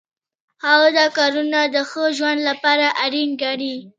[0.65, 3.75] هغه دا کارونه د ښه ژوند لپاره اړین ګڼي.